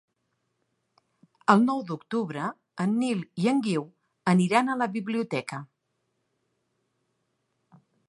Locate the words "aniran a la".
4.35-4.91